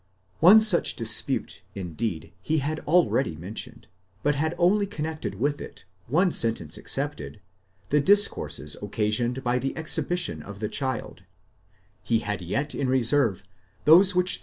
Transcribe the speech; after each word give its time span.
One 0.39 0.61
such 0.61 0.95
dispute 0.95 1.61
indeed, 1.75 2.33
he 2.41 2.57
had 2.57 2.79
already 2.87 3.35
mentioned, 3.35 3.85
but 4.23 4.33
had 4.33 4.55
only 4.57 4.87
connected 4.87 5.35
with 5.35 5.61
it, 5.61 5.85
one 6.07 6.31
sentence 6.31 6.75
excepted, 6.75 7.39
the 7.89 8.01
discourses 8.01 8.75
occa 8.81 9.09
sioned 9.09 9.43
by 9.43 9.59
the 9.59 9.77
exhibition 9.77 10.41
of 10.41 10.59
the 10.59 10.69
child; 10.69 11.21
he 12.01 12.17
had 12.21 12.41
yet 12.41 12.73
in 12.73 12.89
reserve 12.89 13.43
those 13.85 13.85
which 13.85 13.85
the 13.85 13.85
308 13.85 13.87
PART 13.87 13.97
Il. 13.97 14.01
CHAPTER 14.01 14.17
VIII.§ 14.17 14.29
87. 14.29 14.37